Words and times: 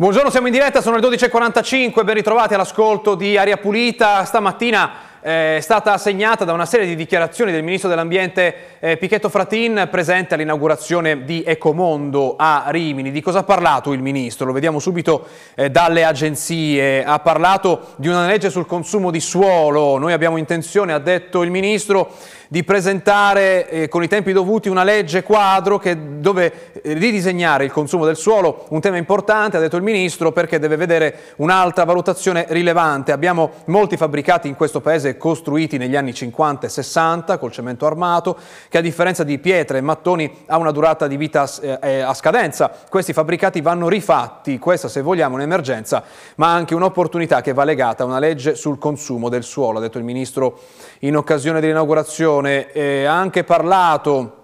Buongiorno, 0.00 0.30
siamo 0.30 0.46
in 0.46 0.52
diretta, 0.52 0.80
sono 0.80 0.96
le 0.96 1.08
12.45, 1.08 2.04
ben 2.04 2.14
ritrovati 2.14 2.54
all'ascolto 2.54 3.16
di 3.16 3.36
Aria 3.36 3.56
Pulita. 3.56 4.24
Stamattina 4.24 4.92
eh, 5.20 5.56
è 5.56 5.60
stata 5.60 5.92
assegnata 5.92 6.44
da 6.44 6.52
una 6.52 6.66
serie 6.66 6.86
di 6.86 6.94
dichiarazioni 6.94 7.50
del 7.50 7.64
Ministro 7.64 7.88
dell'Ambiente 7.88 8.78
eh, 8.78 8.96
Pichetto 8.96 9.28
Fratin 9.28 9.88
presente 9.90 10.34
all'inaugurazione 10.34 11.24
di 11.24 11.42
Ecomondo 11.44 12.36
a 12.38 12.66
Rimini. 12.68 13.10
Di 13.10 13.20
cosa 13.20 13.40
ha 13.40 13.42
parlato 13.42 13.92
il 13.92 14.00
Ministro? 14.00 14.46
Lo 14.46 14.52
vediamo 14.52 14.78
subito 14.78 15.26
eh, 15.56 15.68
dalle 15.68 16.04
agenzie. 16.04 17.02
Ha 17.02 17.18
parlato 17.18 17.94
di 17.96 18.06
una 18.06 18.24
legge 18.24 18.50
sul 18.50 18.66
consumo 18.66 19.10
di 19.10 19.18
suolo. 19.18 19.98
Noi 19.98 20.12
abbiamo 20.12 20.36
intenzione, 20.36 20.92
ha 20.92 21.00
detto 21.00 21.42
il 21.42 21.50
Ministro, 21.50 22.14
di 22.48 22.64
presentare 22.64 23.68
eh, 23.68 23.88
con 23.88 24.02
i 24.02 24.08
tempi 24.08 24.32
dovuti 24.32 24.70
una 24.70 24.82
legge 24.82 25.22
quadro 25.22 25.78
che, 25.78 26.18
dove 26.18 26.80
eh, 26.82 26.94
ridisegnare 26.94 27.64
il 27.64 27.70
consumo 27.70 28.06
del 28.06 28.16
suolo, 28.16 28.64
un 28.70 28.80
tema 28.80 28.96
importante, 28.96 29.58
ha 29.58 29.60
detto 29.60 29.76
il 29.76 29.82
Ministro, 29.82 30.32
perché 30.32 30.58
deve 30.58 30.76
vedere 30.76 31.34
un'altra 31.36 31.84
valutazione 31.84 32.46
rilevante. 32.48 33.12
Abbiamo 33.12 33.50
molti 33.66 33.98
fabbricati 33.98 34.48
in 34.48 34.54
questo 34.54 34.80
Paese 34.80 35.18
costruiti 35.18 35.76
negli 35.76 35.94
anni 35.94 36.14
50 36.14 36.66
e 36.66 36.70
60 36.70 37.36
col 37.36 37.52
cemento 37.52 37.84
armato, 37.84 38.38
che 38.68 38.78
a 38.78 38.82
differenza 38.82 39.24
di 39.24 39.38
pietre 39.38 39.78
e 39.78 39.82
mattoni 39.82 40.44
ha 40.46 40.56
una 40.56 40.72
durata 40.72 41.06
di 41.06 41.18
vita 41.18 41.46
eh, 41.60 42.00
a 42.00 42.14
scadenza. 42.14 42.72
Questi 42.88 43.12
fabbricati 43.12 43.60
vanno 43.60 43.88
rifatti, 43.88 44.58
questa 44.58 44.88
se 44.88 45.02
vogliamo 45.02 45.34
è 45.34 45.38
un'emergenza, 45.38 46.02
ma 46.36 46.52
anche 46.54 46.74
un'opportunità 46.74 47.42
che 47.42 47.52
va 47.52 47.64
legata 47.64 48.04
a 48.04 48.06
una 48.06 48.18
legge 48.18 48.54
sul 48.54 48.78
consumo 48.78 49.28
del 49.28 49.42
suolo, 49.42 49.78
ha 49.78 49.82
detto 49.82 49.98
il 49.98 50.04
Ministro 50.04 50.58
in 51.00 51.14
occasione 51.14 51.60
dell'inaugurazione. 51.60 52.37
Eh, 52.46 53.04
ha 53.04 53.18
anche 53.18 53.44
parlato 53.44 54.38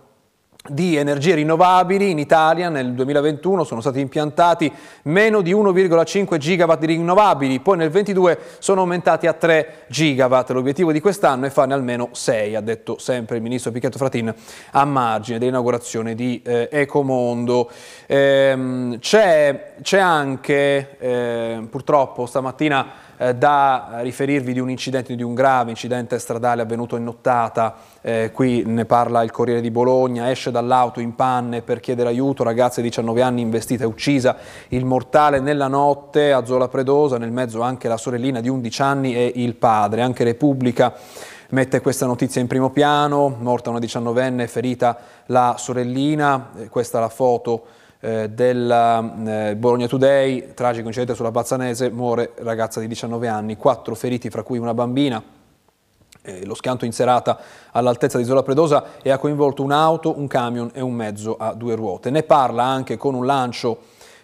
di 0.66 0.96
energie 0.96 1.34
rinnovabili 1.34 2.10
in 2.10 2.18
Italia 2.18 2.70
nel 2.70 2.94
2021 2.94 3.64
sono 3.64 3.82
stati 3.82 4.00
impiantati 4.00 4.72
meno 5.02 5.42
di 5.42 5.52
1,5 5.52 6.38
gigawatt 6.38 6.80
di 6.80 6.86
rinnovabili, 6.86 7.60
poi 7.60 7.76
nel 7.76 7.90
2022 7.90 8.56
sono 8.60 8.80
aumentati 8.80 9.26
a 9.26 9.34
3 9.34 9.84
gigawatt. 9.88 10.50
L'obiettivo 10.52 10.90
di 10.90 11.00
quest'anno 11.00 11.44
è 11.44 11.50
farne 11.50 11.74
almeno 11.74 12.08
6, 12.12 12.54
ha 12.54 12.62
detto 12.62 12.96
sempre 12.96 13.36
il 13.36 13.42
ministro 13.42 13.72
Pichetto 13.72 13.98
Fratin 13.98 14.34
a 14.70 14.84
margine 14.86 15.38
dell'inaugurazione 15.38 16.14
di 16.14 16.40
eh, 16.42 16.68
Ecomondo. 16.72 17.70
Ehm, 18.06 18.98
c'è, 19.00 19.74
c'è, 19.82 19.98
anche 19.98 20.96
eh, 20.98 21.66
purtroppo 21.68 22.24
stamattina 22.24 22.86
eh, 23.16 23.34
da 23.34 23.98
riferirvi 24.00 24.52
di 24.52 24.60
un 24.60 24.70
incidente, 24.70 25.14
di 25.14 25.22
un 25.22 25.34
grave 25.34 25.70
incidente 25.70 26.18
stradale 26.18 26.62
avvenuto 26.62 26.96
in 26.96 27.04
nottata, 27.04 27.76
eh, 28.00 28.30
qui 28.32 28.64
ne 28.66 28.84
parla 28.84 29.22
il 29.22 29.30
Corriere 29.30 29.60
di 29.60 29.70
Bologna, 29.70 30.30
esce 30.30 30.50
dall'auto 30.50 31.00
in 31.00 31.14
panne 31.14 31.62
per 31.62 31.80
chiedere 31.80 32.08
aiuto, 32.08 32.42
ragazza 32.42 32.80
di 32.80 32.88
19 32.88 33.22
anni 33.22 33.40
investita 33.40 33.84
e 33.84 33.86
uccisa, 33.86 34.36
il 34.68 34.84
mortale 34.84 35.40
nella 35.40 35.68
notte 35.68 36.32
a 36.32 36.44
Zola 36.44 36.68
Predosa, 36.68 37.18
nel 37.18 37.32
mezzo 37.32 37.60
anche 37.60 37.88
la 37.88 37.96
sorellina 37.96 38.40
di 38.40 38.48
11 38.48 38.82
anni 38.82 39.14
e 39.14 39.32
il 39.36 39.54
padre, 39.54 40.02
anche 40.02 40.24
Repubblica 40.24 40.94
mette 41.50 41.80
questa 41.80 42.06
notizia 42.06 42.40
in 42.40 42.48
primo 42.48 42.70
piano, 42.70 43.36
morta 43.38 43.70
una 43.70 43.78
19enne, 43.78 44.48
ferita 44.48 44.98
la 45.26 45.54
sorellina, 45.56 46.50
eh, 46.56 46.68
questa 46.68 46.98
è 46.98 47.00
la 47.00 47.08
foto 47.08 47.64
eh, 48.04 48.28
del 48.28 48.70
eh, 49.26 49.56
Bologna 49.56 49.86
Today, 49.86 50.52
tragico 50.52 50.88
incidente 50.88 51.14
sulla 51.14 51.30
Bazzanese, 51.30 51.88
muore 51.88 52.32
ragazza 52.36 52.78
di 52.78 52.86
19 52.86 53.28
anni, 53.28 53.56
quattro 53.56 53.94
feriti 53.94 54.28
fra 54.28 54.42
cui 54.42 54.58
una 54.58 54.74
bambina. 54.74 55.22
Eh, 56.20 56.44
lo 56.44 56.54
schianto 56.54 56.84
in 56.84 56.92
serata 56.92 57.38
all'altezza 57.72 58.18
di 58.18 58.24
Zola 58.24 58.42
Predosa 58.42 58.84
e 59.02 59.10
ha 59.10 59.16
coinvolto 59.16 59.62
un'auto, 59.62 60.18
un 60.18 60.26
camion 60.26 60.70
e 60.74 60.82
un 60.82 60.92
mezzo 60.92 61.36
a 61.38 61.54
due 61.54 61.74
ruote. 61.74 62.10
Ne 62.10 62.24
parla 62.24 62.64
anche 62.64 62.98
con 62.98 63.14
un 63.14 63.24
lancio 63.24 63.78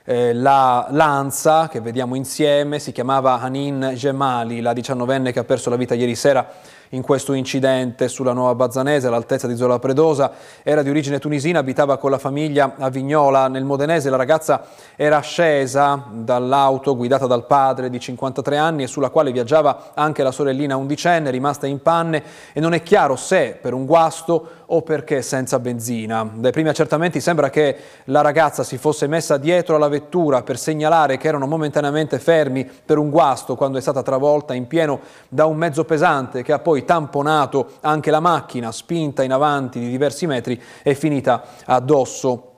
eh, 0.04 0.34
la 0.34 0.88
Lanza, 0.90 1.68
che 1.68 1.80
vediamo 1.80 2.16
insieme, 2.16 2.78
si 2.78 2.92
chiamava 2.92 3.40
Hanin 3.40 3.92
Gemali, 3.94 4.60
la 4.60 4.74
diciannovenne 4.74 5.32
che 5.32 5.38
ha 5.38 5.44
perso 5.44 5.70
la 5.70 5.76
vita 5.76 5.94
ieri 5.94 6.14
sera 6.14 6.46
in 6.90 7.02
questo 7.02 7.32
incidente 7.34 8.08
sulla 8.08 8.32
Nuova 8.32 8.54
Bazzanese 8.54 9.06
all'altezza 9.06 9.46
di 9.46 9.56
Zola 9.56 9.78
Predosa. 9.78 10.32
Era 10.62 10.82
di 10.82 10.90
origine 10.90 11.18
tunisina, 11.18 11.58
abitava 11.58 11.98
con 11.98 12.10
la 12.10 12.18
famiglia 12.18 12.74
a 12.78 12.88
Vignola 12.88 13.48
nel 13.48 13.64
Modenese. 13.64 14.10
La 14.10 14.16
ragazza 14.16 14.64
era 14.96 15.20
scesa 15.20 16.06
dall'auto 16.10 16.96
guidata 16.96 17.26
dal 17.26 17.46
padre 17.46 17.90
di 17.90 18.00
53 18.00 18.56
anni 18.56 18.82
e 18.84 18.86
sulla 18.86 19.10
quale 19.10 19.30
viaggiava 19.30 19.92
anche 19.94 20.22
la 20.22 20.32
sorellina 20.32 20.76
undicenne, 20.76 21.30
rimasta 21.30 21.66
in 21.66 21.80
panne 21.80 22.22
e 22.52 22.60
non 22.60 22.74
è 22.74 22.82
chiaro 22.82 23.16
se 23.16 23.58
per 23.60 23.72
un 23.72 23.86
guasto 23.86 24.58
o 24.72 24.82
perché 24.82 25.22
senza 25.22 25.58
benzina. 25.58 26.28
Dai 26.32 26.52
primi 26.52 26.68
accertamenti 26.68 27.20
sembra 27.20 27.50
che 27.50 27.76
la 28.04 28.20
ragazza 28.20 28.62
si 28.62 28.78
fosse 28.78 29.06
messa 29.06 29.36
dietro 29.36 29.76
alla 29.76 29.88
vettura 29.88 30.42
per 30.42 30.58
segnalare 30.58 31.16
che 31.16 31.28
erano 31.28 31.46
momentaneamente 31.46 32.18
fermi 32.18 32.68
per 32.84 32.98
un 32.98 33.10
guasto 33.10 33.56
quando 33.56 33.78
è 33.78 33.80
stata 33.80 34.02
travolta 34.02 34.54
in 34.54 34.66
pieno 34.66 35.00
da 35.28 35.46
un 35.46 35.56
mezzo 35.56 35.84
pesante 35.84 36.42
che 36.42 36.52
ha 36.52 36.58
poi 36.60 36.79
tamponato 36.84 37.72
anche 37.80 38.10
la 38.10 38.20
macchina, 38.20 38.72
spinta 38.72 39.22
in 39.22 39.32
avanti 39.32 39.78
di 39.78 39.88
diversi 39.88 40.26
metri 40.26 40.60
e 40.82 40.94
finita 40.94 41.44
addosso 41.64 42.49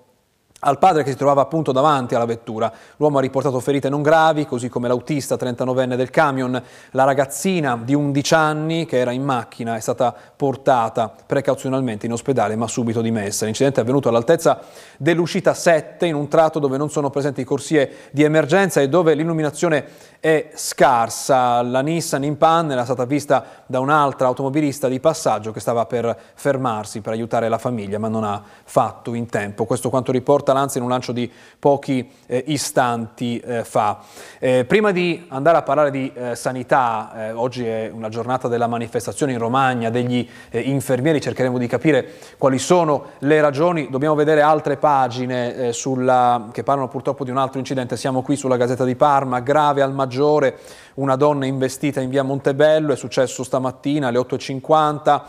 al 0.65 0.79
padre 0.79 1.03
che 1.03 1.11
si 1.11 1.17
trovava 1.17 1.41
appunto 1.41 1.73
davanti 1.73 2.15
alla 2.15 2.25
vettura. 2.25 2.73
L'uomo 2.97 3.19
ha 3.19 3.21
riportato 3.21 3.59
ferite 3.59 3.89
non 3.89 4.03
gravi, 4.03 4.47
così 4.47 4.69
come 4.69 4.87
l'autista 4.87 5.35
39enne 5.35 5.97
del 5.97 6.11
camion. 6.11 6.63
La 6.91 7.05
ragazzina 7.05 7.77
di 7.83 7.95
11 7.95 8.35
anni 8.35 8.87
che 8.87 8.99
era 8.99 9.11
in 9.11 9.25
macchina 9.25 9.75
è 9.75 9.81
stata 9.81 10.15
portata 10.37 11.13
precauzionalmente 11.27 12.07
in 12.07 12.13
ospedale 12.13 12.55
ma 12.55 12.69
subito 12.69 13.01
dimessa. 13.01 13.45
L'incidente 13.45 13.81
è 13.81 13.83
avvenuto 13.83 14.09
all'altezza 14.09 14.61
dell'uscita 14.99 15.53
7 15.53 16.07
in 16.07 16.15
un 16.15 16.29
tratto 16.29 16.61
dove 16.61 16.77
non 16.77 16.91
sono 16.91 17.11
presenti 17.11 17.43
corsie 17.43 17.91
di 18.13 18.23
emergenza 18.23 18.81
e 18.81 18.89
dove 18.89 19.15
l'illuminazione 19.15 19.85
è 20.21 20.51
scarsa. 20.55 21.61
La 21.63 21.81
Nissan 21.81 22.23
in 22.23 22.37
panne 22.37 22.75
era 22.75 22.85
stata 22.85 23.05
vista 23.05 23.45
da 23.67 23.81
un'altra 23.81 24.29
automobilista 24.29 24.87
di 24.87 25.01
passaggio 25.01 25.51
che 25.51 25.59
stava 25.59 25.87
per 25.87 26.17
fermarsi 26.35 27.01
per 27.01 27.15
aiutare 27.15 27.49
la 27.49 27.59
famiglia 27.59 27.99
ma 27.99 28.07
non 28.07 28.23
ha 28.23 28.41
fatto 28.63 29.15
in 29.15 29.27
tempo. 29.27 29.65
Questo 29.65 29.91
quanto 29.91 30.13
riporta 30.13 30.51
Lanza 30.53 30.79
in 30.79 30.85
un 30.85 30.91
lancio 30.91 31.13
di 31.13 31.31
pochi 31.59 32.11
eh, 32.27 32.45
istanti 32.49 33.39
eh, 33.39 33.65
fa. 33.65 34.01
Eh, 34.39 34.65
prima 34.65 34.91
di 34.93 35.25
andare 35.29 35.59
a 35.59 35.63
parlare 35.63 35.91
di 35.91 36.11
eh, 36.15 36.35
sanità, 36.37 37.13
eh, 37.29 37.33
oggi 37.33 37.67
è 37.67 37.91
una 37.93 38.09
giornata 38.09 38.49
della 38.49 38.67
manifestazione 38.67 39.33
in 39.33 39.39
Romagna 39.39 39.91
degli 39.91 40.29
eh, 40.51 40.61
infermieri, 40.61 41.21
cercheremo 41.21 41.59
di 41.59 41.67
capire 41.67 42.13
quali 42.39 42.59
sono 42.59 43.11
le 43.19 43.41
ragioni, 43.41 43.89
dobbiamo 43.91 44.15
vedere 44.15 44.43
altre 44.43 44.77
pagine 44.77 45.73
sulla, 45.73 46.49
che 46.53 46.63
parlano 46.63 46.89
purtroppo 46.89 47.25
di 47.25 47.31
un 47.31 47.39
altro 47.39 47.59
incidente, 47.59 47.97
siamo 47.97 48.23
qui 48.23 48.37
sulla 48.37 48.57
Gazzetta 48.57 48.85
di 48.85 48.97
Parma, 48.97 49.41
grave 49.41 49.83
al 49.83 49.93
maggiore, 49.93 50.59
una 50.95 51.17
donna 51.17 51.47
investita 51.47 52.01
in 52.01 52.11
via 52.11 52.23
Montebello, 52.23 52.93
è 52.93 52.97
successo 52.97 53.43
stamattina 53.43 54.09
alle 54.09 54.19
8.50, 54.19 55.21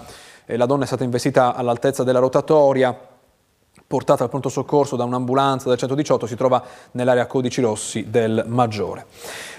la 0.46 0.66
donna 0.66 0.84
è 0.84 0.88
stata 0.88 1.04
investita 1.04 1.56
all'altezza 1.56 2.04
della 2.04 2.20
rotatoria, 2.20 3.12
portata 3.94 4.24
al 4.24 4.30
pronto 4.30 4.50
soccorso 4.50 4.96
da 4.96 5.04
un'ambulanza 5.04 5.70
del 5.70 5.78
118, 5.78 6.26
si 6.26 6.36
trova 6.36 6.64
nell'area 6.94 7.28
codici 7.28 7.62
rossi 7.62 8.10
del 8.10 8.44
Maggiore. 8.48 9.06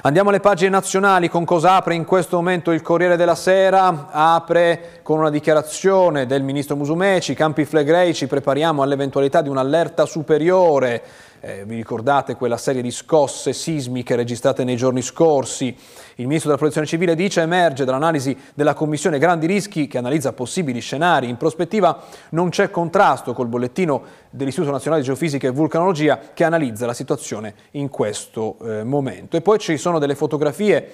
Andiamo 0.07 0.29
alle 0.29 0.41
pagine 0.41 0.69
nazionali, 0.69 1.31
con 1.31 1.47
cosa 1.47 1.77
apre 1.77 1.95
in 1.95 2.05
questo 2.05 2.37
momento 2.37 2.73
il 2.73 2.83
Corriere 2.83 3.17
della 3.17 3.35
Sera? 3.35 4.09
Apre 4.11 5.01
con 5.03 5.19
una 5.19 5.31
dichiarazione 5.31 6.27
del 6.27 6.43
Ministro 6.43 6.77
Musumeci, 6.77 7.33
Campi 7.33 7.65
Flegrei, 7.65 8.13
ci 8.13 8.27
prepariamo 8.27 8.83
all'eventualità 8.83 9.41
di 9.41 9.49
un'allerta 9.49 10.05
superiore 10.05 11.03
eh, 11.45 11.65
vi 11.67 11.77
ricordate 11.77 12.37
quella 12.37 12.57
serie 12.57 12.81
di 12.81 12.91
scosse 12.91 13.53
sismiche 13.53 14.17
registrate 14.17 14.65
nei 14.65 14.77
giorni 14.77 15.03
scorsi? 15.03 15.77
Il 16.17 16.27
Ministro 16.27 16.49
della 16.49 16.57
Protezione 16.57 16.87
Civile 16.87 17.15
dice 17.15 17.43
emerge 17.43 17.85
dall'analisi 17.85 18.35
della 18.55 18.73
Commissione 18.73 19.19
Grandi 19.19 19.47
Rischi 19.47 19.87
che 19.87 19.99
analizza 19.99 20.33
possibili 20.33 20.81
scenari. 20.81 21.29
In 21.29 21.37
prospettiva 21.37 22.03
non 22.31 22.49
c'è 22.49 22.71
contrasto 22.71 23.35
col 23.35 23.49
bollettino 23.49 24.03
dell'Istituto 24.31 24.73
Nazionale 24.73 25.03
di 25.03 25.07
Geofisica 25.07 25.47
e 25.47 25.51
Vulcanologia 25.51 26.19
che 26.33 26.45
analizza 26.45 26.87
la 26.87 26.95
situazione 26.95 27.55
in 27.73 27.91
questo 27.91 28.57
eh, 28.63 28.85
momento. 28.85 29.37
E 29.37 29.43
poi 29.43 29.59
ci 29.59 29.77
sono 29.77 29.94
delle 29.99 30.15
fotografie 30.15 30.91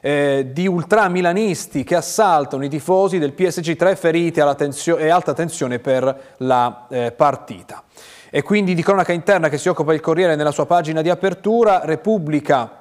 eh, 0.00 0.48
di 0.52 0.66
ultramilanisti 0.66 1.84
che 1.84 1.96
assaltano 1.96 2.64
i 2.64 2.68
tifosi 2.68 3.18
del 3.18 3.32
PSG 3.32 3.76
3 3.76 3.96
feriti 3.96 4.40
e 4.40 5.08
alta 5.08 5.34
tensione 5.34 5.78
per 5.78 6.34
la 6.38 6.86
eh, 6.88 7.12
partita. 7.12 7.82
E 8.30 8.42
quindi 8.42 8.74
di 8.74 8.82
cronaca 8.82 9.12
interna 9.12 9.48
che 9.48 9.58
si 9.58 9.68
occupa 9.68 9.94
il 9.94 10.00
Corriere 10.00 10.36
nella 10.36 10.50
sua 10.50 10.66
pagina 10.66 11.02
di 11.02 11.08
apertura, 11.08 11.80
Repubblica 11.84 12.72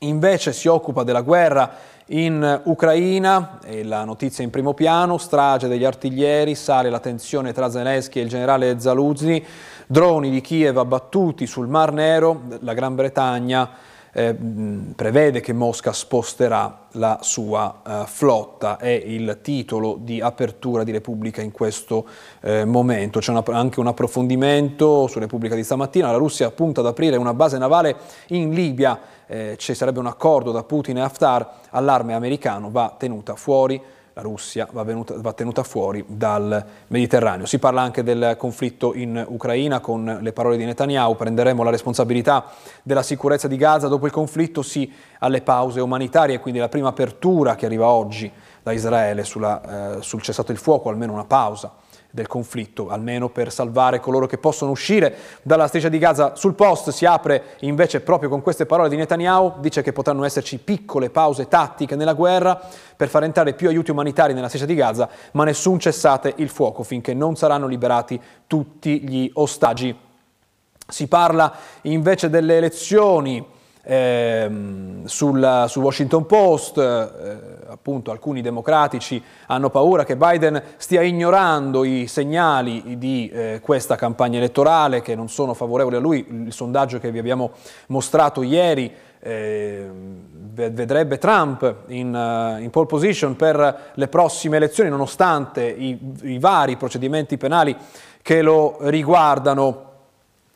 invece 0.00 0.52
si 0.52 0.68
occupa 0.68 1.02
della 1.02 1.22
guerra 1.22 1.70
in 2.12 2.60
Ucraina, 2.64 3.58
e 3.64 3.84
la 3.84 4.04
notizia 4.04 4.42
in 4.42 4.50
primo 4.50 4.74
piano, 4.74 5.16
strage 5.16 5.68
degli 5.68 5.84
artiglieri, 5.84 6.54
sale 6.54 6.90
la 6.90 6.98
tensione 6.98 7.52
tra 7.52 7.70
Zelensky 7.70 8.18
e 8.18 8.22
il 8.24 8.28
generale 8.28 8.80
Zaluzny, 8.80 9.44
droni 9.86 10.30
di 10.30 10.40
Kiev 10.40 10.76
abbattuti 10.76 11.46
sul 11.46 11.68
Mar 11.68 11.92
Nero, 11.92 12.42
la 12.60 12.74
Gran 12.74 12.94
Bretagna 12.94 13.70
eh, 14.12 14.34
prevede 14.94 15.40
che 15.40 15.52
Mosca 15.52 15.92
sposterà 15.92 16.86
la 16.92 17.18
sua 17.22 17.82
eh, 17.86 18.02
flotta, 18.06 18.78
è 18.78 18.88
il 18.88 19.38
titolo 19.42 19.96
di 20.00 20.20
apertura 20.20 20.84
di 20.84 20.90
Repubblica 20.90 21.42
in 21.42 21.52
questo 21.52 22.06
eh, 22.40 22.64
momento. 22.64 23.20
C'è 23.20 23.30
una, 23.30 23.44
anche 23.46 23.80
un 23.80 23.86
approfondimento 23.86 25.06
su 25.06 25.18
Repubblica 25.18 25.54
di 25.54 25.62
stamattina, 25.62 26.10
la 26.10 26.16
Russia 26.16 26.50
punta 26.50 26.80
ad 26.80 26.86
aprire 26.86 27.16
una 27.16 27.34
base 27.34 27.58
navale 27.58 27.96
in 28.28 28.52
Libia, 28.52 28.98
eh, 29.26 29.54
ci 29.58 29.74
sarebbe 29.74 30.00
un 30.00 30.06
accordo 30.06 30.50
da 30.50 30.64
Putin 30.64 30.98
e 30.98 31.02
Haftar, 31.02 31.58
allarme 31.70 32.14
americano 32.14 32.70
va 32.70 32.94
tenuta 32.98 33.36
fuori 33.36 33.80
la 34.12 34.22
Russia 34.22 34.68
va, 34.72 34.82
venuta, 34.82 35.14
va, 35.18 35.32
tenuta 35.32 35.62
fuori 35.62 36.04
dal 36.06 36.64
Mediterraneo. 36.88 37.46
Si 37.46 37.58
parla 37.58 37.82
anche 37.82 38.02
del 38.02 38.36
conflitto 38.38 38.94
in 38.94 39.24
Ucraina 39.28 39.80
con 39.80 40.18
le 40.20 40.32
parole 40.32 40.56
di 40.56 40.64
Netanyahu, 40.64 41.16
prenderemo 41.16 41.62
la 41.62 41.70
responsabilità 41.70 42.46
della 42.82 43.02
sicurezza 43.02 43.48
di 43.48 43.56
Gaza, 43.56 43.88
dopo 43.88 44.06
il 44.06 44.12
conflitto 44.12 44.62
sì 44.62 44.92
alle 45.20 45.42
pause 45.42 45.80
umanitarie, 45.80 46.40
quindi 46.40 46.60
la 46.60 46.68
prima 46.68 46.88
apertura 46.88 47.54
che 47.54 47.66
arriva 47.66 47.86
oggi 47.86 48.30
da 48.62 48.72
Israele 48.72 49.24
sulla, 49.24 49.96
eh, 49.98 50.02
sul 50.02 50.22
cessato 50.22 50.52
il 50.52 50.58
fuoco, 50.58 50.88
almeno 50.88 51.12
una 51.12 51.24
pausa 51.24 51.72
del 52.10 52.26
conflitto, 52.26 52.88
almeno 52.88 53.28
per 53.28 53.52
salvare 53.52 54.00
coloro 54.00 54.26
che 54.26 54.38
possono 54.38 54.70
uscire 54.70 55.16
dalla 55.42 55.66
striscia 55.66 55.88
di 55.88 55.98
Gaza. 55.98 56.34
Sul 56.34 56.54
post 56.54 56.90
si 56.90 57.04
apre 57.06 57.56
invece 57.60 58.00
proprio 58.00 58.28
con 58.28 58.42
queste 58.42 58.66
parole 58.66 58.88
di 58.88 58.96
Netanyahu, 58.96 59.54
dice 59.60 59.82
che 59.82 59.92
potranno 59.92 60.24
esserci 60.24 60.58
piccole 60.58 61.10
pause 61.10 61.48
tattiche 61.48 61.96
nella 61.96 62.14
guerra 62.14 62.60
per 62.96 63.08
far 63.08 63.24
entrare 63.24 63.54
più 63.54 63.68
aiuti 63.68 63.90
umanitari 63.90 64.34
nella 64.34 64.48
striscia 64.48 64.66
di 64.66 64.74
Gaza, 64.74 65.08
ma 65.32 65.44
nessun 65.44 65.78
cessate 65.78 66.34
il 66.36 66.48
fuoco 66.48 66.82
finché 66.82 67.14
non 67.14 67.36
saranno 67.36 67.66
liberati 67.66 68.20
tutti 68.46 69.00
gli 69.02 69.30
ostaggi. 69.34 69.96
Si 70.86 71.06
parla 71.06 71.54
invece 71.82 72.28
delle 72.28 72.56
elezioni 72.56 73.58
ehm, 73.90 75.04
sul, 75.06 75.64
su 75.66 75.80
Washington 75.80 76.24
Post, 76.24 76.78
eh, 76.78 77.08
appunto 77.66 78.12
alcuni 78.12 78.40
democratici 78.40 79.20
hanno 79.46 79.68
paura 79.68 80.04
che 80.04 80.16
Biden 80.16 80.62
stia 80.76 81.02
ignorando 81.02 81.82
i 81.82 82.06
segnali 82.06 82.98
di 82.98 83.28
eh, 83.28 83.60
questa 83.60 83.96
campagna 83.96 84.38
elettorale 84.38 85.02
che 85.02 85.16
non 85.16 85.28
sono 85.28 85.54
favorevoli 85.54 85.96
a 85.96 85.98
lui. 85.98 86.24
Il 86.28 86.52
sondaggio 86.52 87.00
che 87.00 87.10
vi 87.10 87.18
abbiamo 87.18 87.50
mostrato 87.88 88.42
ieri 88.42 88.92
eh, 89.22 89.90
vedrebbe 90.52 91.18
Trump 91.18 91.74
in, 91.88 92.14
uh, 92.14 92.60
in, 92.60 92.70
pole 92.70 92.86
position 92.86 93.36
per 93.36 93.92
le 93.92 94.08
prossime 94.08 94.56
elezioni 94.56 94.88
nonostante 94.88 95.62
i, 95.66 95.98
i 96.22 96.38
vari 96.38 96.76
procedimenti 96.76 97.36
penali 97.36 97.76
che 98.22 98.40
lo 98.40 98.76
riguardano. 98.80 99.88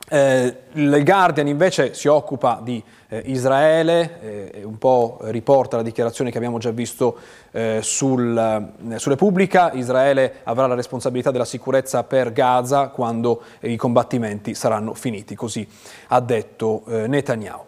Eh, 0.07 0.57
il 0.73 1.03
Guardian 1.03 1.47
invece 1.49 1.95
si 1.95 2.09
occupa 2.09 2.61
di 2.63 2.83
eh, 3.09 3.23
Israele, 3.27 4.53
eh, 4.53 4.63
un 4.65 4.77
po' 4.77 5.19
riporta 5.23 5.77
la 5.77 5.83
dichiarazione 5.83 6.31
che 6.31 6.37
abbiamo 6.37 6.59
già 6.59 6.71
visto 6.71 7.17
eh, 7.53 7.79
sul, 7.83 8.37
eh, 8.91 8.99
su 8.99 9.09
Repubblica, 9.09 9.73
Israele 9.73 10.41
avrà 10.45 10.67
la 10.67 10.75
responsabilità 10.75 11.31
della 11.31 11.47
sicurezza 11.47 12.05
per 12.05 12.33
Gaza 12.33 12.89
quando 12.89 13.43
i 13.61 13.77
combattimenti 13.77 14.55
saranno 14.55 14.93
finiti, 14.93 15.35
così 15.35 15.67
ha 16.09 16.21
detto 16.21 16.85
eh, 16.87 17.07
Netanyahu. 17.07 17.65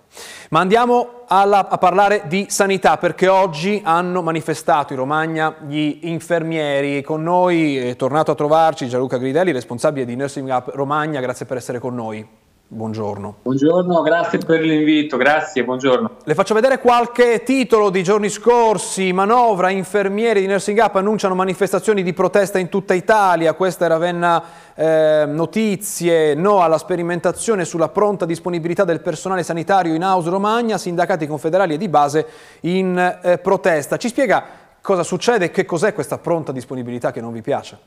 Ma 0.51 0.61
andiamo 0.61 1.25
alla, 1.27 1.69
a 1.69 1.79
parlare 1.79 2.25
di 2.27 2.47
sanità 2.49 2.97
perché 2.97 3.29
oggi 3.29 3.81
hanno 3.85 4.23
manifestato 4.23 4.93
in 4.93 4.99
Romagna 4.99 5.57
gli 5.67 5.99
infermieri. 6.03 7.03
Con 7.03 7.23
noi 7.23 7.77
è 7.77 7.97
tornato 7.97 8.31
a 8.31 8.35
trovarci 8.35 8.89
Gianluca 8.89 9.19
Gridelli, 9.19 9.53
responsabile 9.53 10.05
di 10.05 10.17
Nursing 10.17 10.49
Up 10.49 10.71
Romagna, 10.75 11.21
grazie 11.21 11.47
per 11.47 11.57
essere 11.57 11.79
con 11.79 11.95
noi. 11.95 12.46
Buongiorno. 12.69 13.37
Buongiorno, 13.43 14.03
grazie 14.03 14.39
per 14.39 14.61
l'invito, 14.61 15.17
grazie, 15.17 15.63
buongiorno. 15.63 16.17
Le 16.25 16.35
faccio 16.35 16.53
vedere 16.53 16.81
qualche 16.81 17.45
titolo 17.45 17.91
di 17.91 18.03
giorni 18.03 18.29
scorsi, 18.29 19.13
manovra, 19.13 19.71
infermieri 19.71 20.41
di 20.41 20.49
Nursing 20.49 20.77
Up 20.81 20.97
annunciano 20.97 21.37
manifestazioni 21.37 22.03
di 22.03 22.13
protesta 22.13 22.59
in 22.59 22.69
tutta 22.69 22.93
Italia, 22.93 23.53
questa 23.53 23.85
era 23.85 23.95
Ravenna 23.95 24.43
eh, 24.75 25.27
Notizie, 25.29 26.35
no 26.35 26.61
alla 26.61 26.79
sperimentazione 26.79 27.65
sulla 27.65 27.89
pronta 27.89 28.27
disponibilità 28.27 28.83
del 28.83 29.01
personale 29.01 29.45
sanitario 29.45 29.95
in 29.95 30.03
House 30.03 30.29
Romagna, 30.29 30.77
sindacati 30.77 31.29
confederali 31.29 31.75
e 31.75 31.79
di 31.79 31.89
base 31.89 32.27
in 32.63 32.99
eh, 33.23 33.39
protesta. 33.39 33.97
Ci 33.97 34.09
spiega 34.09 34.45
cosa 34.81 35.05
succede 35.05 35.45
e 35.45 35.51
che 35.53 35.65
cos'è 35.65 35.93
questa 35.93 36.19
pronta 36.19 36.51
disponibilità 36.51 37.13
che 37.13 37.21
non 37.21 37.33
vi 37.33 37.43
piace? 37.43 37.79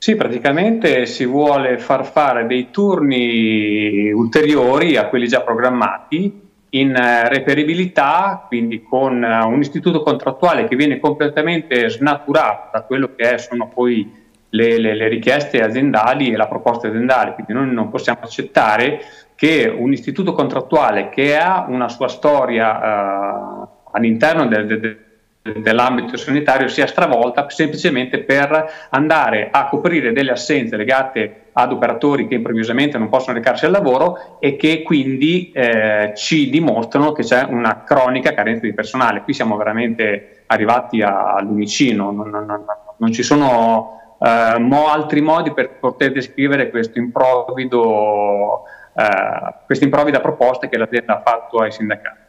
Sì, 0.00 0.14
praticamente 0.14 1.06
si 1.06 1.26
vuole 1.26 1.76
far 1.78 2.06
fare 2.06 2.46
dei 2.46 2.70
turni 2.70 4.12
ulteriori 4.12 4.96
a 4.96 5.08
quelli 5.08 5.26
già 5.26 5.40
programmati 5.40 6.46
in 6.70 6.94
eh, 6.94 7.28
reperibilità, 7.28 8.44
quindi 8.46 8.84
con 8.84 9.24
eh, 9.24 9.44
un 9.44 9.58
istituto 9.58 10.02
contrattuale 10.02 10.68
che 10.68 10.76
viene 10.76 11.00
completamente 11.00 11.88
snaturato 11.88 12.70
da 12.72 12.82
quello 12.82 13.14
che 13.16 13.38
sono 13.38 13.68
poi 13.68 14.08
le, 14.50 14.78
le, 14.78 14.94
le, 14.94 15.08
richieste 15.08 15.60
aziendali 15.62 16.30
e 16.30 16.36
la 16.36 16.46
proposta 16.46 16.86
aziendale. 16.86 17.34
Quindi 17.34 17.52
noi 17.52 17.72
non 17.72 17.90
possiamo 17.90 18.20
accettare 18.22 19.00
che 19.34 19.66
un 19.66 19.92
istituto 19.92 20.32
contrattuale 20.32 21.08
che 21.08 21.36
ha 21.36 21.66
una 21.68 21.88
sua 21.88 22.06
storia 22.08 22.82
eh, 22.82 23.68
all'interno 23.92 24.46
del, 24.46 24.66
del 24.66 25.07
dell'ambito 25.56 26.16
sanitario 26.16 26.68
sia 26.68 26.86
stravolta 26.86 27.48
semplicemente 27.48 28.20
per 28.20 28.88
andare 28.90 29.48
a 29.50 29.68
coprire 29.68 30.12
delle 30.12 30.32
assenze 30.32 30.76
legate 30.76 31.46
ad 31.52 31.72
operatori 31.72 32.28
che 32.28 32.36
improvvisamente 32.36 32.98
non 32.98 33.08
possono 33.08 33.36
recarsi 33.36 33.64
al 33.64 33.72
lavoro 33.72 34.38
e 34.38 34.56
che 34.56 34.82
quindi 34.82 35.50
eh, 35.52 36.12
ci 36.14 36.50
dimostrano 36.50 37.12
che 37.12 37.22
c'è 37.22 37.42
una 37.42 37.82
cronica 37.84 38.32
carenza 38.32 38.60
di 38.64 38.72
personale. 38.72 39.22
Qui 39.22 39.32
siamo 39.32 39.56
veramente 39.56 40.44
arrivati 40.46 41.02
al 41.02 41.44
lumicino, 41.44 42.12
non, 42.12 42.30
non, 42.30 42.46
non, 42.46 42.64
non 42.96 43.12
ci 43.12 43.22
sono 43.22 44.16
eh, 44.20 44.58
mo 44.58 44.88
altri 44.88 45.20
modi 45.20 45.52
per 45.52 45.78
poter 45.78 46.12
descrivere 46.12 46.70
questo 46.70 46.98
improvvido, 46.98 48.62
eh, 48.94 49.54
questa 49.66 49.84
improvvida 49.84 50.20
proposta 50.20 50.68
che 50.68 50.78
l'azienda 50.78 51.18
ha 51.18 51.22
fatto 51.24 51.58
ai 51.58 51.72
sindacati. 51.72 52.26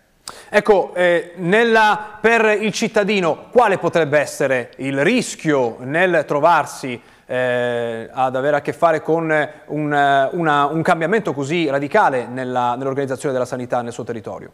Ecco, 0.52 0.94
eh, 0.96 1.34
nella, 1.36 2.18
per 2.20 2.58
il 2.60 2.72
cittadino 2.72 3.46
quale 3.52 3.78
potrebbe 3.78 4.18
essere 4.18 4.72
il 4.78 5.04
rischio 5.04 5.78
nel 5.82 6.24
trovarsi 6.26 7.00
eh, 7.28 8.10
ad 8.12 8.36
avere 8.36 8.58
a 8.58 8.62
che 8.62 8.74
fare 8.74 9.02
con 9.04 9.30
un, 9.68 10.28
una, 10.32 10.66
un 10.66 10.82
cambiamento 10.82 11.34
così 11.34 11.70
radicale 11.70 12.26
nell'organizzazione 12.26 13.32
della 13.32 13.46
sanità 13.46 13.84
nel 13.84 13.94
suo 13.94 14.04
territorio? 14.04 14.52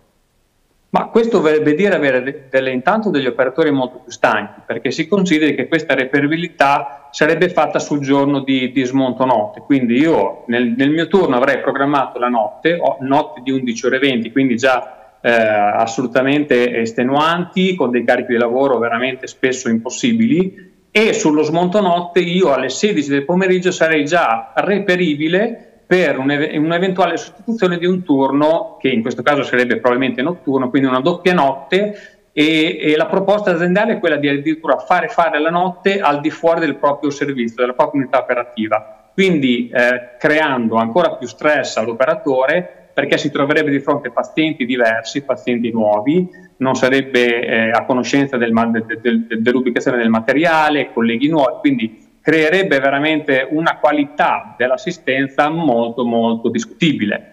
Ma 0.89 1.07
questo 1.07 1.41
vorrebbe 1.41 1.73
dire 1.73 1.95
avere 1.95 2.47
delle, 2.49 2.71
intanto 2.71 3.09
degli 3.09 3.27
operatori 3.27 3.69
molto 3.69 3.99
più 3.99 4.11
stanchi, 4.11 4.61
perché 4.65 4.91
si 4.91 5.07
consideri 5.07 5.53
che 5.53 5.67
questa 5.67 5.93
reperibilità 5.93 7.09
sarebbe 7.11 7.49
fatta 7.49 7.79
sul 7.79 7.99
giorno 7.99 8.39
di, 8.39 8.71
di 8.71 8.83
smonto 8.85 9.25
notte. 9.25 9.59
Quindi 9.59 9.97
io 9.97 10.43
nel, 10.47 10.73
nel, 10.77 10.89
mio 10.91 11.07
turno 11.07 11.35
avrei 11.35 11.59
programmato 11.59 12.17
la 12.17 12.29
notte, 12.29 12.79
notte 13.01 13.41
di 13.41 13.51
11 13.51 13.85
ore 13.85 13.99
20, 13.99 14.31
quindi 14.31 14.55
già 14.55 14.94
eh, 15.25 15.31
assolutamente 15.31 16.81
estenuanti, 16.81 17.73
con 17.73 17.89
dei 17.89 18.03
carichi 18.03 18.33
di 18.33 18.37
lavoro 18.37 18.77
veramente 18.77 19.25
spesso 19.25 19.69
impossibili. 19.69 20.73
E 20.91 21.13
sullo 21.13 21.41
smonto 21.41 21.81
notte 21.81 22.19
io 22.19 22.53
alle 22.53 22.69
16 22.69 23.09
del 23.09 23.25
pomeriggio 23.25 23.71
sarei 23.71 24.05
già 24.05 24.53
reperibile 24.55 25.81
per 25.87 26.19
un'eventuale 26.19 27.17
sostituzione 27.17 27.79
di 27.79 27.87
un 27.87 28.03
turno 28.03 28.77
che 28.79 28.89
in 28.89 29.01
questo 29.01 29.23
caso 29.23 29.41
sarebbe 29.41 29.79
probabilmente 29.79 30.21
notturno, 30.21 30.69
quindi 30.69 30.87
una 30.87 31.01
doppia 31.01 31.33
notte. 31.33 32.19
E, 32.31 32.77
e, 32.79 32.95
la 32.95 33.07
proposta 33.07 33.51
aziendale 33.51 33.93
è 33.93 33.99
quella 33.99 34.17
di 34.17 34.27
addirittura 34.27 34.77
fare 34.77 35.07
fare 35.07 35.39
la 35.39 35.49
notte 35.49 36.01
al 36.01 36.21
di 36.21 36.29
fuori 36.29 36.59
del 36.59 36.75
proprio 36.75 37.09
servizio, 37.09 37.61
della 37.61 37.73
propria 37.73 38.01
unità 38.01 38.19
operativa, 38.19 39.09
quindi 39.13 39.69
eh, 39.69 40.17
creando 40.19 40.75
ancora 40.75 41.15
più 41.15 41.27
stress 41.27 41.77
all'operatore 41.77 42.84
perché 42.95 43.17
si 43.17 43.29
troverebbe 43.29 43.71
di 43.71 43.81
fronte 43.81 44.07
a 44.07 44.11
pazienti 44.11 44.65
diversi, 44.65 45.23
pazienti 45.23 45.69
nuovi, 45.69 46.29
non 46.57 46.75
sarebbe 46.75 47.45
eh, 47.45 47.69
a 47.69 47.83
conoscenza 47.83 48.37
del, 48.37 48.53
del, 48.53 49.01
del, 49.01 49.41
dell'ubicazione 49.41 49.97
del 49.97 50.07
materiale, 50.07 50.93
colleghi 50.93 51.27
nuovi, 51.27 51.59
quindi 51.59 52.07
creerebbe 52.21 52.79
veramente 52.79 53.45
una 53.51 53.79
qualità 53.79 54.55
dell'assistenza 54.57 55.49
molto 55.49 56.05
molto 56.05 56.49
discutibile. 56.49 57.31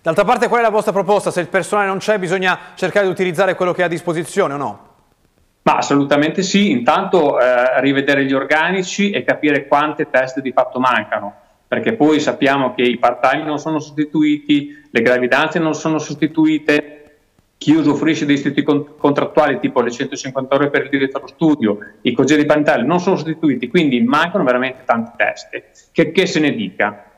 D'altra 0.00 0.24
parte 0.24 0.48
qual 0.48 0.60
è 0.60 0.62
la 0.62 0.70
vostra 0.70 0.92
proposta? 0.92 1.30
Se 1.30 1.40
il 1.40 1.48
personale 1.48 1.86
non 1.86 1.98
c'è 1.98 2.18
bisogna 2.18 2.58
cercare 2.74 3.04
di 3.04 3.12
utilizzare 3.12 3.54
quello 3.56 3.72
che 3.72 3.82
è 3.82 3.84
a 3.84 3.88
disposizione 3.88 4.54
o 4.54 4.56
no? 4.56 4.88
Ma 5.64 5.76
assolutamente 5.76 6.42
sì, 6.42 6.70
intanto 6.70 7.38
eh, 7.38 7.78
rivedere 7.82 8.24
gli 8.24 8.32
organici 8.32 9.10
e 9.10 9.22
capire 9.22 9.66
quante 9.68 10.08
test 10.08 10.40
di 10.40 10.52
fatto 10.52 10.80
mancano 10.80 11.42
perché 11.74 11.94
poi 11.94 12.20
sappiamo 12.20 12.72
che 12.72 12.82
i 12.82 12.98
part-time 12.98 13.42
non 13.42 13.58
sono 13.58 13.80
sostituiti, 13.80 14.86
le 14.88 15.02
gravidanze 15.02 15.58
non 15.58 15.74
sono 15.74 15.98
sostituite, 15.98 17.16
chi 17.58 17.72
usufruisce 17.74 18.26
di 18.26 18.34
istituti 18.34 18.62
contrattuali 18.96 19.58
tipo 19.58 19.80
le 19.80 19.90
150 19.90 20.54
ore 20.54 20.70
per 20.70 20.84
il 20.84 20.88
diritto 20.88 21.18
allo 21.18 21.26
studio, 21.26 21.78
i 22.02 22.12
congedi 22.12 22.44
parentali 22.44 22.86
non 22.86 23.00
sono 23.00 23.16
sostituiti, 23.16 23.68
quindi 23.68 24.00
mancano 24.02 24.44
veramente 24.44 24.82
tante 24.84 25.12
teste. 25.16 25.70
Che, 25.90 26.12
che 26.12 26.26
se 26.26 26.38
ne 26.38 26.54
dica? 26.54 27.08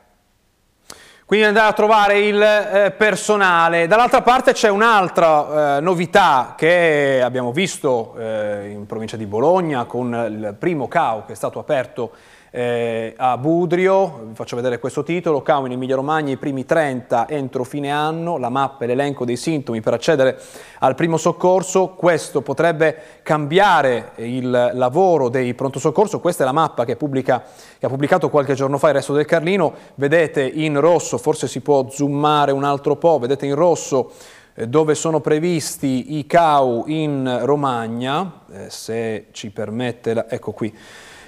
quindi 1.26 1.46
andare 1.46 1.68
a 1.68 1.72
trovare 1.72 2.20
il 2.20 2.40
eh, 2.40 2.94
personale. 2.96 3.88
Dall'altra 3.88 4.22
parte 4.22 4.52
c'è 4.52 4.68
un'altra 4.68 5.78
eh, 5.78 5.80
novità 5.80 6.54
che 6.56 7.20
abbiamo 7.20 7.50
visto 7.50 8.14
eh, 8.16 8.68
in 8.70 8.86
provincia 8.86 9.16
di 9.16 9.26
Bologna 9.26 9.86
con 9.86 10.14
il 10.30 10.54
primo 10.56 10.86
CAO 10.86 11.24
che 11.26 11.32
è 11.32 11.34
stato 11.34 11.58
aperto 11.58 12.12
eh, 12.56 13.12
a 13.18 13.36
Budrio, 13.36 14.28
vi 14.28 14.34
faccio 14.34 14.56
vedere 14.56 14.78
questo 14.78 15.02
titolo, 15.02 15.42
CAO 15.42 15.66
in 15.66 15.72
Emilia 15.72 15.94
Romagna 15.94 16.32
i 16.32 16.38
primi 16.38 16.64
30 16.64 17.28
entro 17.28 17.64
fine 17.64 17.90
anno, 17.90 18.38
la 18.38 18.48
mappa 18.48 18.84
e 18.84 18.86
l'elenco 18.86 19.26
dei 19.26 19.36
sintomi 19.36 19.82
per 19.82 19.92
accedere 19.92 20.40
al 20.78 20.94
primo 20.94 21.18
soccorso, 21.18 21.88
questo 21.88 22.40
potrebbe 22.40 22.96
cambiare 23.22 24.12
il 24.16 24.70
lavoro 24.72 25.28
dei 25.28 25.52
pronto 25.52 25.78
soccorso, 25.78 26.18
questa 26.18 26.44
è 26.44 26.46
la 26.46 26.52
mappa 26.52 26.86
che, 26.86 26.96
pubblica, 26.96 27.44
che 27.78 27.84
ha 27.84 27.90
pubblicato 27.90 28.30
qualche 28.30 28.54
giorno 28.54 28.78
fa 28.78 28.88
il 28.88 28.94
resto 28.94 29.12
del 29.12 29.26
Carlino, 29.26 29.74
vedete 29.96 30.42
in 30.42 30.80
rosso, 30.80 31.18
forse 31.18 31.48
si 31.48 31.60
può 31.60 31.90
zoomare 31.90 32.52
un 32.52 32.64
altro 32.64 32.96
po', 32.96 33.18
vedete 33.18 33.44
in 33.44 33.54
rosso 33.54 34.12
eh, 34.54 34.66
dove 34.66 34.94
sono 34.94 35.20
previsti 35.20 36.16
i 36.16 36.26
CAU 36.26 36.84
in 36.86 37.40
Romagna, 37.42 38.44
eh, 38.50 38.70
se 38.70 39.26
ci 39.32 39.50
permette, 39.50 40.14
la, 40.14 40.26
ecco 40.26 40.52
qui, 40.52 40.74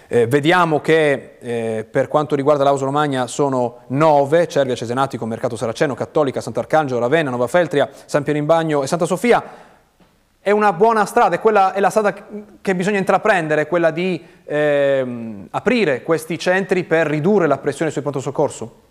eh, 0.09 0.27
vediamo 0.27 0.81
che 0.81 1.37
eh, 1.39 1.87
per 1.89 2.09
quanto 2.09 2.35
riguarda 2.35 2.65
l'Auso 2.65 2.87
Romagna 2.87 3.27
sono 3.27 3.81
nove, 3.89 4.49
Cervia, 4.49 4.75
Cesenatico, 4.75 5.27
Mercato 5.27 5.55
Saraceno, 5.55 5.95
Cattolica, 5.95 6.41
Sant'Arcangelo, 6.41 6.99
Ravenna, 6.99 7.29
Nova 7.29 7.47
Feltria, 7.47 7.91
San 8.07 8.23
Piero 8.23 8.39
in 8.39 8.47
Bagno 8.47 8.83
e 8.83 8.87
Santa 8.87 9.05
Sofia. 9.05 9.67
È 10.41 10.51
una 10.51 10.73
buona 10.73 11.05
strada, 11.05 11.37
è, 11.37 11.41
quella, 11.41 11.75
è 11.75 11.81
la 11.81 11.91
strada 11.91 12.15
che 12.63 12.75
bisogna 12.75 12.97
intraprendere, 12.97 13.67
quella 13.67 13.91
di 13.91 14.25
eh, 14.47 15.07
aprire 15.51 16.03
questi 16.03 16.39
centri 16.39 16.85
per 16.85 17.07
ridurre 17.07 17.47
la 17.47 17.59
pressione 17.59 17.91
sui 17.91 18.01
pronto 18.01 18.21
soccorso? 18.21 18.87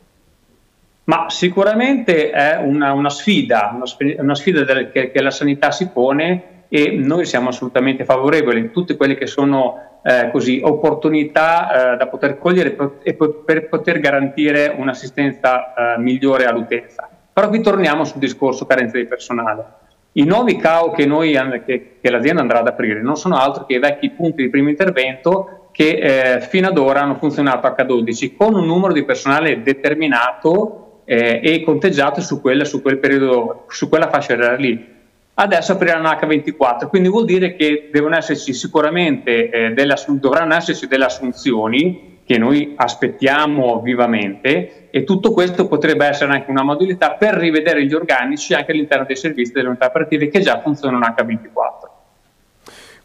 Ma 1.05 1.25
sicuramente 1.29 2.29
è 2.29 2.57
una, 2.57 2.93
una 2.93 3.09
sfida, 3.09 3.73
una, 3.73 3.85
una 4.19 4.35
sfida 4.35 4.63
del, 4.63 4.91
che, 4.91 5.09
che 5.09 5.21
la 5.21 5.31
sanità 5.31 5.71
si 5.71 5.87
pone 5.87 6.56
e 6.69 6.91
noi 6.91 7.25
siamo 7.25 7.49
assolutamente 7.49 8.05
favorevoli. 8.05 8.71
Tutte 8.71 8.95
quelle 8.95 9.15
che 9.15 9.27
sono 9.27 9.99
eh, 10.03 10.29
così, 10.31 10.61
opportunità 10.63 11.93
eh, 11.93 11.97
da 11.97 12.07
poter 12.07 12.37
cogliere 12.37 12.75
e 13.03 13.13
per 13.13 13.67
poter 13.67 13.99
garantire 13.99 14.73
un'assistenza 14.77 15.73
eh, 15.73 15.99
migliore 15.99 16.45
all'utenza. 16.45 17.09
Però 17.31 17.49
qui 17.49 17.61
torniamo 17.61 18.03
sul 18.03 18.19
discorso 18.19 18.65
carenza 18.65 18.97
di 18.97 19.05
personale. 19.05 19.65
I 20.13 20.23
nuovi 20.23 20.55
CAO 20.55 20.91
che, 20.91 21.05
noi, 21.05 21.33
che, 21.65 21.97
che 22.01 22.09
l'azienda 22.09 22.41
andrà 22.41 22.59
ad 22.59 22.67
aprire 22.67 23.01
non 23.01 23.17
sono 23.17 23.37
altro 23.37 23.65
che 23.65 23.75
i 23.75 23.79
vecchi 23.79 24.09
punti 24.09 24.41
di 24.41 24.49
primo 24.49 24.69
intervento 24.69 25.69
che 25.71 26.37
eh, 26.37 26.41
fino 26.41 26.69
ad 26.69 26.77
ora 26.79 27.01
hanno 27.01 27.15
funzionato 27.15 27.67
H12 27.67 28.35
con 28.35 28.55
un 28.55 28.65
numero 28.65 28.93
di 28.93 29.05
personale 29.05 29.61
determinato 29.61 31.01
eh, 31.05 31.39
e 31.43 31.61
conteggiato 31.63 32.19
su, 32.19 32.41
quella, 32.41 32.65
su, 32.65 32.81
quel 32.81 32.97
periodo, 32.97 33.65
su 33.67 33.87
quella 33.87 34.09
fascia 34.09 34.55
lì 34.55 34.95
adesso 35.39 35.73
apriranno 35.73 36.09
H24, 36.09 36.87
quindi 36.87 37.09
vuol 37.09 37.25
dire 37.25 37.55
che 37.55 37.89
devono 37.91 38.15
esserci 38.17 38.53
sicuramente 38.53 39.49
eh, 39.49 39.69
delle, 39.71 39.95
dovranno 40.07 40.55
esserci 40.55 40.87
delle 40.87 41.05
assunzioni 41.05 42.15
che 42.25 42.37
noi 42.37 42.73
aspettiamo 42.75 43.79
vivamente 43.81 44.89
e 44.89 45.03
tutto 45.03 45.31
questo 45.31 45.67
potrebbe 45.67 46.05
essere 46.05 46.33
anche 46.33 46.49
una 46.49 46.63
modalità 46.63 47.11
per 47.11 47.35
rivedere 47.35 47.85
gli 47.85 47.93
organici 47.93 48.53
anche 48.53 48.71
all'interno 48.71 49.05
dei 49.05 49.15
servizi 49.15 49.53
delle 49.53 49.69
unità 49.69 49.85
operative 49.85 50.27
che 50.27 50.39
già 50.41 50.59
funzionano 50.59 51.05
H24. 51.05 51.86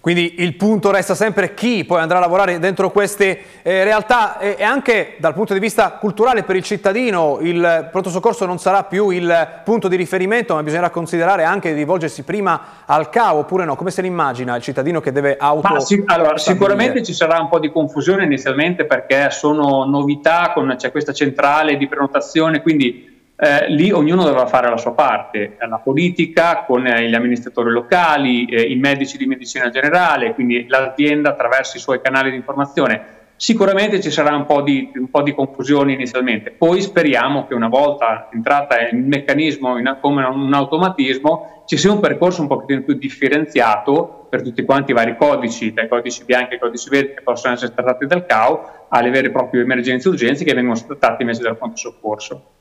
Quindi 0.03 0.43
il 0.43 0.57
punto 0.57 0.91
resta 0.91 1.15
sempre 1.15 1.55
chi 1.55 1.85
poi 1.85 2.01
andrà 2.01 2.17
a 2.19 2.21
lavorare 2.23 2.59
dentro 2.59 2.91
queste 2.91 3.39
eh, 3.63 3.85
realtà. 3.85 4.37
E, 4.41 4.57
e, 4.59 4.65
anche 4.65 5.15
dal 5.19 5.33
punto 5.33 5.55
di 5.55 5.61
vista 5.61 5.93
culturale 5.93 6.43
per 6.43 6.57
il 6.57 6.65
cittadino 6.65 7.39
il 7.41 7.89
pronto 7.89 8.11
soccorso 8.11 8.45
non 8.45 8.59
sarà 8.59 8.83
più 8.83 9.11
il 9.11 9.61
punto 9.65 9.87
di 9.87 9.95
riferimento 9.95 10.55
ma 10.55 10.63
bisognerà 10.65 10.91
considerare 10.91 11.45
anche 11.45 11.69
di 11.69 11.77
rivolgersi 11.77 12.25
prima 12.25 12.83
al 12.85 13.11
CAO 13.11 13.39
oppure 13.39 13.65
no, 13.65 13.77
come 13.77 13.93
se 13.93 14.03
l'immagina 14.03 14.57
il 14.57 14.63
cittadino 14.63 15.01
che 15.01 15.13
deve 15.13 15.37
auto... 15.39 15.79
Sì, 15.79 16.03
allora, 16.07 16.37
sicuramente 16.37 17.05
ci 17.05 17.15
sarà 17.15 17.39
un 17.39 17.49
po' 17.49 17.61
di 17.61 17.71
confusione 17.71 18.25
inizialmente 18.25 18.87
perché 18.87 19.31
sono 19.31 19.85
novità, 19.85 20.51
con, 20.53 20.75
c'è 20.77 20.91
questa 20.91 21.13
centrale 21.13 21.77
di 21.77 21.87
prenotazione 21.87 22.61
quindi 22.61 23.12
eh, 23.43 23.69
lì 23.71 23.91
ognuno 23.91 24.23
doveva 24.23 24.47
fare 24.47 24.71
la 24.71 24.77
sua 24.77 24.93
parte, 24.93 25.57
la 25.69 25.79
politica 25.79 26.63
con 26.65 26.87
eh, 26.87 27.09
gli 27.09 27.15
amministratori 27.15 27.73
locali, 27.73 28.45
eh, 28.45 28.63
i 28.63 28.77
medici 28.77 29.17
di 29.17 29.27
medicina 29.27 29.69
generale, 29.69 30.33
quindi 30.33 30.67
l'azienda 30.69 31.31
attraverso 31.31 31.77
i 31.77 31.81
suoi 31.81 32.01
canali 32.01 32.31
di 32.31 32.37
informazione. 32.37 33.21
Sicuramente 33.35 34.01
ci 34.01 34.13
sarà 34.13 34.37
un 34.37 34.47
po, 34.47 34.63
di, 34.63 34.93
un 34.95 35.11
po' 35.11 35.23
di 35.23 35.35
confusione 35.35 35.93
inizialmente, 35.93 36.53
poi 36.53 36.81
speriamo 36.81 37.49
che 37.49 37.55
una 37.55 37.67
volta 37.67 38.29
entrata 38.33 38.79
il 38.79 38.97
meccanismo 38.97 39.77
in, 39.77 39.99
come 40.01 40.25
un 40.25 40.55
automatismo 40.55 41.65
ci 41.67 41.77
sia 41.77 41.91
un 41.91 41.99
percorso 41.99 42.43
un 42.43 42.47
pochettino 42.47 42.83
più 42.83 42.95
differenziato 42.95 44.29
per 44.31 44.43
tutti 44.43 44.65
quanti 44.65 44.93
i 44.93 44.95
vari 44.95 45.17
codici, 45.17 45.73
dai 45.73 45.89
codici 45.89 46.25
bianchi 46.25 46.55
ai 46.55 46.61
codici 46.61 46.89
verdi 46.89 47.15
che 47.15 47.23
possono 47.23 47.55
essere 47.55 47.75
trattati 47.75 48.07
dal 48.07 48.25
CAO 48.25 48.87
alle 48.91 49.11
vere 49.11 49.27
e 49.27 49.31
proprie 49.33 49.63
emergenze 49.63 50.07
e 50.07 50.13
urgenze 50.13 50.45
che 50.45 50.55
vengono 50.55 50.79
trattati 50.81 51.23
invece 51.23 51.43
dal 51.43 51.57
pronto 51.57 51.77
soccorso. 51.77 52.61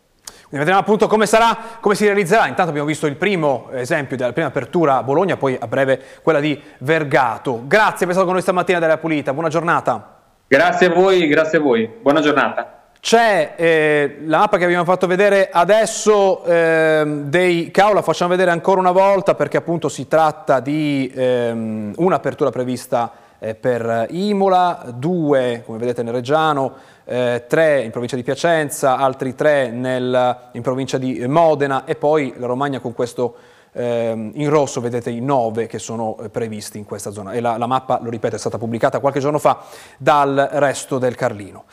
Vedremo 0.57 0.79
appunto 0.79 1.07
come 1.07 1.25
sarà, 1.25 1.57
come 1.79 1.95
si 1.95 2.05
realizzerà. 2.05 2.47
Intanto 2.47 2.69
abbiamo 2.69 2.87
visto 2.87 3.07
il 3.07 3.15
primo 3.15 3.69
esempio 3.71 4.17
della 4.17 4.33
prima 4.33 4.49
apertura 4.49 4.97
a 4.97 5.03
Bologna, 5.03 5.37
poi 5.37 5.57
a 5.59 5.67
breve 5.67 5.99
quella 6.21 6.39
di 6.39 6.61
Vergato. 6.79 7.63
Grazie 7.65 8.05
per 8.05 8.09
essere 8.09 8.11
stato 8.11 8.25
con 8.25 8.33
noi 8.33 8.41
stamattina 8.41 8.79
della 8.79 8.97
Pulita, 8.97 9.33
buona 9.33 9.49
giornata. 9.49 10.17
Grazie 10.47 10.87
a 10.87 10.93
voi, 10.93 11.27
grazie 11.27 11.59
a 11.59 11.61
voi, 11.61 11.89
buona 12.01 12.19
giornata. 12.19 12.79
C'è 12.99 13.53
eh, 13.55 14.17
la 14.25 14.39
mappa 14.39 14.57
che 14.57 14.65
abbiamo 14.65 14.83
fatto 14.83 15.07
vedere 15.07 15.49
adesso 15.51 16.43
eh, 16.43 17.03
dei 17.23 17.71
CAO, 17.71 17.93
la 17.93 18.01
facciamo 18.03 18.29
vedere 18.29 18.51
ancora 18.51 18.79
una 18.79 18.91
volta 18.91 19.33
perché 19.33 19.57
appunto 19.57 19.89
si 19.89 20.07
tratta 20.07 20.59
di 20.59 21.11
ehm, 21.15 21.93
un'apertura 21.95 22.51
prevista 22.51 23.11
eh, 23.39 23.55
per 23.55 24.05
Imola, 24.09 24.83
due 24.93 25.63
come 25.65 25.79
vedete 25.79 26.03
nel 26.03 26.13
Reggiano, 26.13 26.73
eh, 27.11 27.43
tre 27.45 27.81
in 27.81 27.91
provincia 27.91 28.15
di 28.15 28.23
Piacenza, 28.23 28.95
altri 28.95 29.35
tre 29.35 29.69
nel, 29.69 30.37
in 30.53 30.61
provincia 30.61 30.97
di 30.97 31.27
Modena 31.27 31.83
e 31.83 31.95
poi 31.95 32.33
la 32.37 32.47
Romagna 32.47 32.79
con 32.79 32.93
questo 32.93 33.35
eh, 33.73 34.31
in 34.33 34.49
rosso 34.49 34.79
vedete 34.79 35.09
i 35.09 35.19
nove 35.19 35.67
che 35.67 35.77
sono 35.77 36.17
eh, 36.19 36.29
previsti 36.29 36.77
in 36.77 36.85
questa 36.85 37.11
zona 37.11 37.33
e 37.33 37.41
la, 37.41 37.57
la, 37.57 37.67
mappa, 37.67 37.99
lo 38.01 38.09
ripeto, 38.09 38.37
è 38.37 38.39
stata 38.39 38.57
pubblicata 38.57 38.99
qualche 38.99 39.19
giorno 39.19 39.39
fa 39.39 39.59
dal 39.97 40.51
resto 40.53 40.99
del 40.99 41.15
Carlino. 41.15 41.65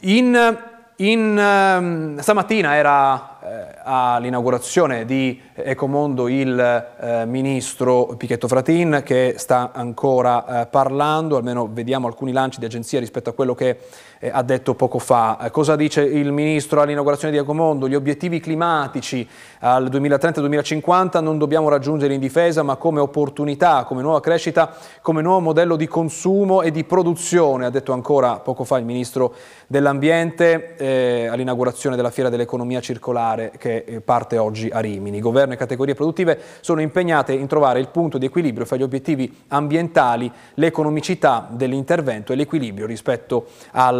in, 0.00 0.58
in, 0.96 1.38
ehm, 1.38 2.18
stamattina 2.18 2.74
era 2.74 3.36
eh, 3.46 3.78
all'inaugurazione 3.84 5.04
di 5.04 5.40
Ecomondo 5.54 6.26
il 6.26 6.58
eh, 6.58 7.24
ministro 7.26 8.06
Pichetto 8.16 8.48
Fratin 8.48 9.02
che 9.04 9.34
sta 9.36 9.70
ancora 9.72 10.62
eh, 10.62 10.66
parlando, 10.66 11.36
almeno 11.36 11.68
vediamo 11.70 12.08
alcuni 12.08 12.32
lanci 12.32 12.58
di 12.58 12.64
agenzia 12.64 12.98
rispetto 12.98 13.30
a 13.30 13.34
quello 13.34 13.54
che 13.54 13.78
eh, 14.18 14.30
ha 14.32 14.42
detto 14.42 14.74
poco 14.74 14.98
fa. 14.98 15.38
Eh, 15.40 15.50
cosa 15.50 15.76
dice 15.76 16.02
il 16.02 16.32
ministro 16.32 16.80
all'inaugurazione 16.80 17.32
di 17.32 17.38
Ecomondo? 17.38 17.88
Gli 17.88 17.94
obiettivi 17.94 18.40
climatici 18.40 19.26
al 19.60 19.86
2030-2050 19.86 21.22
non 21.22 21.38
dobbiamo 21.38 21.68
raggiungere 21.68 22.14
in 22.14 22.20
difesa 22.20 22.62
ma 22.62 22.76
come 22.76 23.00
opportunità, 23.00 23.84
come 23.84 24.02
nuova 24.02 24.20
crescita, 24.20 24.74
come 25.02 25.22
nuovo 25.22 25.40
modello 25.40 25.76
di 25.76 25.86
consumo 25.86 26.62
e 26.62 26.70
di 26.70 26.84
produzione, 26.84 27.66
ha 27.66 27.70
detto 27.70 27.92
ancora 27.92 28.38
poco 28.38 28.64
fa 28.64 28.78
il 28.78 28.84
ministro 28.84 29.34
dell'ambiente 29.66 30.76
eh, 30.76 31.26
all'inaugurazione 31.26 31.96
della 31.96 32.10
fiera 32.10 32.28
dell'economia 32.28 32.80
circolare 32.80 33.52
che 33.58 33.84
eh, 33.86 34.00
parte 34.00 34.38
oggi 34.38 34.68
a 34.68 34.80
Rimini. 34.80 35.20
Governo 35.20 35.54
e 35.54 35.56
categorie 35.56 35.94
produttive 35.94 36.38
sono 36.60 36.80
impegnate 36.80 37.32
in 37.32 37.46
trovare 37.46 37.80
il 37.80 37.88
punto 37.88 38.18
di 38.18 38.26
equilibrio 38.26 38.66
fra 38.66 38.76
gli 38.76 38.82
obiettivi 38.82 39.44
ambientali, 39.48 40.30
l'economicità 40.54 41.48
dell'intervento 41.50 42.32
e 42.32 42.36
l'equilibrio 42.36 42.86
rispetto 42.86 43.46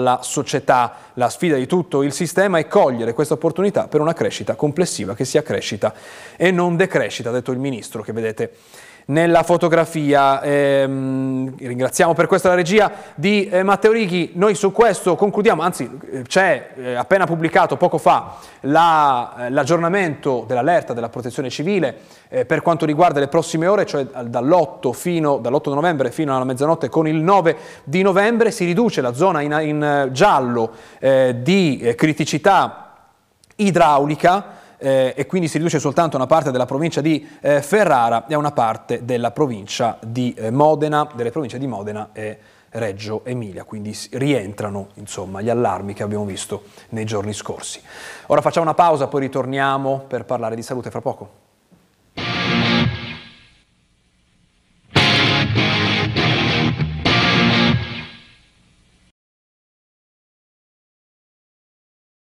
alla 0.06 0.22
società. 0.22 0.94
La 1.14 1.28
sfida 1.28 1.56
di 1.56 1.66
tutto 1.66 2.02
il 2.02 2.12
sistema 2.12 2.58
è 2.58 2.68
cogliere 2.68 3.12
questa 3.12 3.34
opportunità 3.34 3.88
per 3.88 4.00
una 4.00 4.12
crescita 4.12 4.54
complessiva 4.54 5.14
che 5.14 5.24
sia 5.24 5.42
crescita 5.42 5.92
e 6.36 6.52
non 6.52 6.76
decrescita, 6.76 7.30
ha 7.30 7.32
detto 7.32 7.50
il 7.50 7.58
Ministro 7.58 8.02
che 8.02 8.12
vedete 8.12 8.52
nella 9.06 9.42
fotografia. 9.42 10.40
Eh, 10.40 10.84
ringraziamo 10.84 12.14
per 12.14 12.26
questo 12.26 12.48
la 12.48 12.54
regia 12.54 12.90
di 13.14 13.48
eh, 13.48 13.62
Matteo 13.62 13.92
Righi. 13.92 14.32
Noi 14.34 14.54
su 14.54 14.72
questo 14.72 15.16
concludiamo, 15.16 15.62
anzi 15.62 15.88
eh, 16.10 16.22
c'è 16.22 16.70
eh, 16.76 16.94
appena 16.94 17.26
pubblicato 17.26 17.76
poco 17.76 17.98
fa 17.98 18.36
la, 18.60 19.46
eh, 19.46 19.50
l'aggiornamento 19.50 20.44
dell'allerta 20.46 20.92
della 20.92 21.08
protezione 21.08 21.50
civile 21.50 21.98
eh, 22.28 22.44
per 22.44 22.62
quanto 22.62 22.84
riguarda 22.84 23.20
le 23.20 23.28
prossime 23.28 23.66
ore, 23.66 23.86
cioè 23.86 24.04
dall'8, 24.04 24.92
fino, 24.92 25.38
dall'8 25.38 25.74
novembre 25.74 26.10
fino 26.10 26.34
alla 26.34 26.44
mezzanotte 26.44 26.88
con 26.88 27.06
il 27.06 27.16
9 27.16 27.56
di 27.84 28.02
novembre 28.02 28.50
si 28.50 28.64
riduce 28.64 29.00
la 29.00 29.12
zona 29.12 29.40
in, 29.40 29.58
in 29.62 30.08
giallo 30.12 30.72
di 30.98 31.94
criticità 31.96 32.94
idraulica 33.56 34.55
eh, 34.78 35.14
e 35.16 35.26
quindi 35.26 35.48
si 35.48 35.58
riduce 35.58 35.78
soltanto 35.78 36.16
a 36.16 36.18
una 36.18 36.28
parte 36.28 36.50
della 36.50 36.66
provincia 36.66 37.00
di 37.00 37.26
eh, 37.40 37.62
Ferrara 37.62 38.26
e 38.26 38.34
a 38.34 38.38
una 38.38 38.52
parte 38.52 39.04
della 39.04 39.30
provincia 39.30 39.98
di 40.02 40.34
eh, 40.34 40.50
Modena, 40.50 41.08
delle 41.14 41.30
province 41.30 41.58
di 41.58 41.66
Modena 41.66 42.10
e 42.12 42.38
Reggio 42.70 43.24
Emilia, 43.24 43.64
quindi 43.64 43.96
rientrano 44.12 44.88
insomma, 44.94 45.40
gli 45.40 45.48
allarmi 45.48 45.94
che 45.94 46.02
abbiamo 46.02 46.24
visto 46.24 46.64
nei 46.90 47.04
giorni 47.04 47.32
scorsi. 47.32 47.80
Ora 48.26 48.40
facciamo 48.40 48.66
una 48.66 48.74
pausa, 48.74 49.06
poi 49.06 49.22
ritorniamo 49.22 50.04
per 50.06 50.24
parlare 50.24 50.54
di 50.54 50.62
salute 50.62 50.90
fra 50.90 51.00
poco. 51.00 51.45